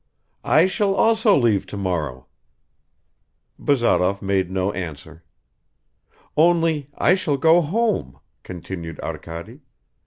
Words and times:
"I 0.43 0.65
shall 0.65 0.95
also 0.95 1.37
leave 1.37 1.67
tomorrow." 1.67 2.25
Bazarov 3.59 4.19
made 4.19 4.49
no 4.49 4.71
answer. 4.71 5.23
"Only 6.35 6.87
I 6.97 7.13
shall 7.13 7.37
go 7.37 7.61
home," 7.61 8.19
continued 8.41 8.99
Arkady. 9.01 9.61